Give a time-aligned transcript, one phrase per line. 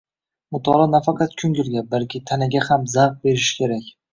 [0.55, 3.97] Mutolaa nafaqat koʻngilga, balki tanaga ham zavq berishi kerak